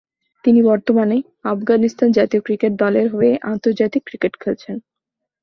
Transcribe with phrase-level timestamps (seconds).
[0.45, 1.17] তিনি বর্তমানে
[1.45, 4.75] আফগানিস্তান জাতীয় ক্রিকেট দল এর হয়ে আন্তর্জাতিক ক্রিকেট খেলছেন।